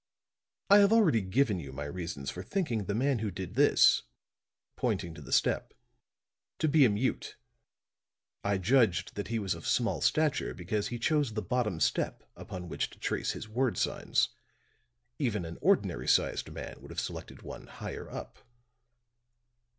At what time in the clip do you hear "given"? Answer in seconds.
1.21-1.59